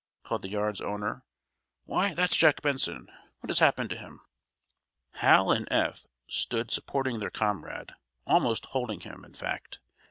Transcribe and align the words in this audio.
called 0.23 0.41
the 0.41 0.49
yard's 0.49 0.81
owner. 0.81 1.23
"Why, 1.85 2.15
that's 2.15 2.35
Jack 2.35 2.63
Benson! 2.63 3.11
What 3.39 3.51
has 3.51 3.59
happened 3.59 3.91
to 3.91 3.95
him?" 3.95 4.21
Hal 5.11 5.51
and 5.51 5.67
Eph 5.71 6.07
stood 6.27 6.71
supporting 6.71 7.19
their 7.19 7.29
comrade, 7.29 7.91
almost 8.25 8.65
holding 8.65 9.01
him, 9.01 9.23
in 9.23 9.35
fact. 9.35 9.77